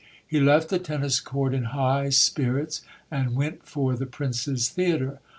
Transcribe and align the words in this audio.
He 0.25 0.39
left 0.39 0.69
the 0.69 0.79
tennis 0.79 1.19
court 1.19 1.53
in 1.53 1.65
high 1.77 2.09
spirits, 2.09 2.81
and 3.11 3.35
went 3.35 3.67
for 3.67 3.95
the 3.95 4.07
Princes 4.07 4.67
Theatre. 4.67 5.19